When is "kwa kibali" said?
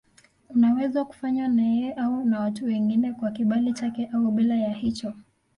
3.13-3.73